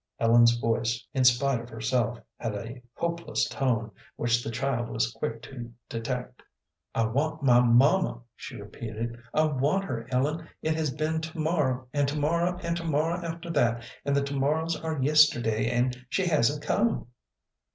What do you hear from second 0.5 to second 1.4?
voice, in